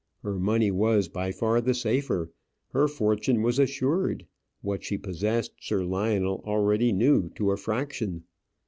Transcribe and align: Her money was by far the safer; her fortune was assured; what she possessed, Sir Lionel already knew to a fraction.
Her 0.23 0.39
money 0.39 0.71
was 0.71 1.07
by 1.09 1.31
far 1.31 1.61
the 1.61 1.75
safer; 1.75 2.31
her 2.71 2.87
fortune 2.87 3.43
was 3.43 3.59
assured; 3.59 4.25
what 4.63 4.83
she 4.83 4.97
possessed, 4.97 5.51
Sir 5.59 5.85
Lionel 5.85 6.41
already 6.43 6.91
knew 6.91 7.29
to 7.35 7.51
a 7.51 7.55
fraction. 7.57 8.23